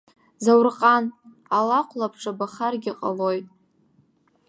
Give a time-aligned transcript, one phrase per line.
[0.43, 1.05] Заурҟан,
[1.57, 3.47] алакә лабҿабахаргьы ҟалоит!